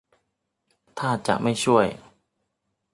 [0.97, 1.85] ท่าจะไม่ช่วย